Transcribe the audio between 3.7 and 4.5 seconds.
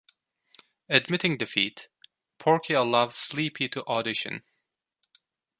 audition.